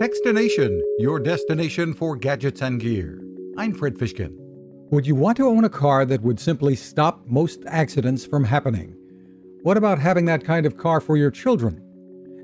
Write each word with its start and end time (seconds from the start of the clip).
Techstination, 0.00 0.80
your 0.98 1.20
destination 1.20 1.92
for 1.92 2.16
gadgets 2.16 2.62
and 2.62 2.80
gear. 2.80 3.22
I'm 3.58 3.74
Fred 3.74 3.96
Fishkin. 3.96 4.34
Would 4.90 5.06
you 5.06 5.14
want 5.14 5.36
to 5.36 5.46
own 5.46 5.62
a 5.64 5.68
car 5.68 6.06
that 6.06 6.22
would 6.22 6.40
simply 6.40 6.74
stop 6.74 7.20
most 7.26 7.62
accidents 7.66 8.24
from 8.24 8.42
happening? 8.42 8.96
What 9.62 9.76
about 9.76 9.98
having 9.98 10.24
that 10.24 10.42
kind 10.42 10.64
of 10.64 10.78
car 10.78 11.02
for 11.02 11.18
your 11.18 11.30
children? 11.30 11.84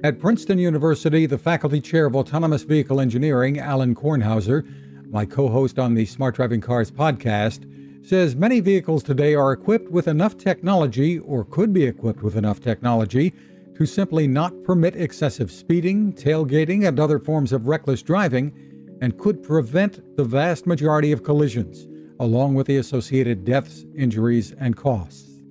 At 0.05 0.21
Princeton 0.21 0.59
University, 0.59 1.25
the 1.25 1.39
faculty 1.39 1.81
chair 1.81 2.05
of 2.05 2.15
autonomous 2.15 2.63
vehicle 2.63 3.01
engineering, 3.01 3.59
Alain 3.59 3.95
Kornhauser, 3.95 4.63
my 5.11 5.25
co 5.25 5.49
host 5.49 5.79
on 5.79 5.95
the 5.95 6.05
Smart 6.05 6.35
Driving 6.35 6.61
Cars 6.61 6.91
podcast, 6.91 7.65
says 8.07 8.37
many 8.37 8.61
vehicles 8.61 9.03
today 9.03 9.35
are 9.35 9.53
equipped 9.53 9.91
with 9.91 10.09
enough 10.09 10.37
technology, 10.37 11.21
or 11.21 11.47
could 11.47 11.73
be 11.73 11.87
equipped 11.87 12.23
with 12.23 12.37
enough 12.37 12.61
technology, 12.61 13.33
to 13.77 13.85
simply 13.85 14.27
not 14.27 14.65
permit 14.65 14.97
excessive 14.97 15.51
speeding, 15.51 16.13
tailgating, 16.15 16.89
and 16.89 16.99
other 16.99 17.19
forms 17.19 17.53
of 17.53 17.67
reckless 17.67 18.01
driving, 18.01 18.53
and 19.03 19.19
could 19.19 19.43
prevent 19.43 20.17
the 20.17 20.25
vast 20.25 20.67
majority 20.67 21.13
of 21.13 21.23
collisions, 21.23 21.87
along 22.19 22.55
with 22.55 22.67
the 22.67 22.79
associated 22.79 23.45
deaths, 23.45 23.85
injuries, 23.95 24.53
and 24.59 24.77
costs. 24.77 25.43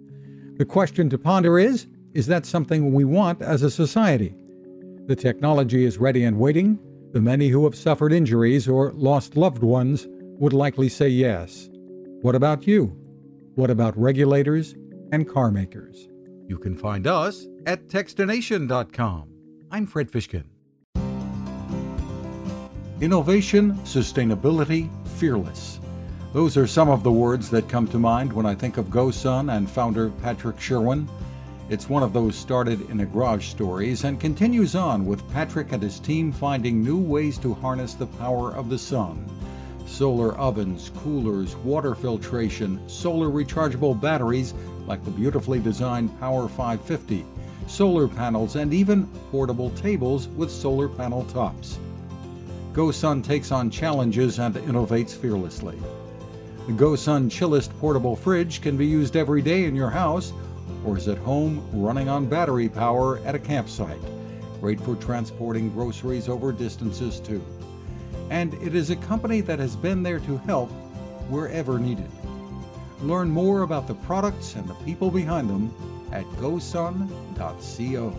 The 0.58 0.66
question 0.66 1.10
to 1.12 1.18
ponder 1.18 1.60
is 1.60 1.88
is 2.16 2.28
that 2.28 2.46
something 2.46 2.94
we 2.94 3.04
want 3.04 3.42
as 3.42 3.62
a 3.62 3.70
society? 3.70 4.34
The 5.06 5.16
technology 5.16 5.84
is 5.84 5.98
ready 5.98 6.24
and 6.24 6.40
waiting. 6.40 6.80
The 7.12 7.22
many 7.22 7.50
who 7.50 7.66
have 7.66 7.76
suffered 7.76 8.14
injuries 8.14 8.68
or 8.68 8.94
lost 8.94 9.36
loved 9.36 9.62
ones 9.62 10.08
would 10.40 10.54
likely 10.54 10.88
say 10.88 11.10
yes. 11.10 11.70
What 12.22 12.34
about 12.34 12.66
you? 12.66 12.98
What 13.56 13.70
about 13.70 14.00
regulators 14.00 14.76
and 15.12 15.30
car 15.30 15.52
makers? 15.52 16.08
You 16.48 16.60
can 16.60 16.76
find 16.76 17.08
us 17.08 17.48
at 17.66 17.88
Techstination.com. 17.88 19.30
I'm 19.72 19.88
Fred 19.88 20.12
Fishkin. 20.12 20.44
Innovation, 23.02 23.74
sustainability, 23.80 24.90
fearless. 25.18 25.80
Those 26.34 26.56
are 26.56 26.68
some 26.68 26.88
of 26.90 27.02
the 27.02 27.12
words 27.12 27.50
that 27.50 27.68
come 27.68 27.88
to 27.88 27.98
mind 27.98 28.32
when 28.32 28.46
I 28.46 28.54
think 28.54 28.78
of 28.78 28.88
GoSun 28.88 29.56
and 29.56 29.70
founder 29.70 30.10
Patrick 30.22 30.60
Sherwin. 30.60 31.10
It's 31.70 31.90
one 31.90 32.04
of 32.04 32.14
those 32.14 32.36
started 32.36 32.90
in 32.92 33.00
a 33.00 33.06
garage 33.06 33.48
stories 33.48 34.04
and 34.04 34.20
continues 34.20 34.76
on 34.76 35.06
with 35.06 35.28
Patrick 35.32 35.72
and 35.72 35.82
his 35.82 36.00
team 36.00 36.32
finding 36.32 36.84
new 36.84 37.00
ways 37.00 37.40
to 37.40 37.56
harness 37.56 37.96
the 37.96 38.06
power 38.06 38.54
of 38.54 38.70
the 38.70 38.78
sun. 38.78 39.26
Solar 39.86 40.36
ovens, 40.38 40.92
coolers, 40.98 41.56
water 41.58 41.96
filtration, 41.96 42.80
solar 42.88 43.30
rechargeable 43.30 44.00
batteries 44.00 44.54
like 44.88 45.04
the 45.06 45.12
beautifully 45.12 45.60
designed 45.60 46.18
Power 46.20 46.48
550, 46.48 47.26
solar 47.68 48.08
panels, 48.08 48.56
and 48.56 48.74
even 48.74 49.08
portable 49.32 49.70
tables 49.72 50.28
with 50.30 50.52
solar 50.52 50.90
panel 50.90 51.24
tops. 51.26 51.80
GoSun 52.74 53.24
takes 53.24 53.52
on 53.52 53.70
challenges 53.70 54.40
and 54.40 54.56
innovates 54.56 55.16
fearlessly. 55.16 55.80
The 56.68 56.74
GoSun 56.74 57.30
Chillist 57.30 57.70
portable 57.80 58.16
fridge 58.16 58.62
can 58.62 58.76
be 58.76 58.86
used 58.86 59.16
every 59.16 59.42
day 59.42 59.66
in 59.66 59.76
your 59.76 59.90
house 59.90 60.34
or 60.84 60.98
is 60.98 61.08
at 61.08 61.20
home 61.20 61.66
running 61.72 62.10
on 62.10 62.26
battery 62.26 62.68
power 62.68 63.20
at 63.20 63.36
a 63.36 63.40
campsite. 63.40 64.02
Great 64.60 64.82
for 64.82 64.96
transporting 64.96 65.70
groceries 65.70 66.28
over 66.28 66.52
distances 66.52 67.20
too. 67.20 67.42
And 68.30 68.54
it 68.56 68.76
is 68.76 68.90
a 68.90 68.96
company 68.96 69.42
that 69.42 69.60
has 69.60 69.76
been 69.76 70.04
there 70.04 70.20
to 70.20 70.38
help 70.40 70.70
wherever 71.30 71.80
needed. 71.80 72.10
Learn 73.02 73.30
more 73.30 73.62
about 73.62 73.88
the 73.88 73.94
products 73.94 74.56
and 74.56 74.68
the 74.68 74.74
people 74.76 75.12
behind 75.12 75.50
them 75.50 75.74
at 76.12 76.26
gosun.co. 76.38 78.14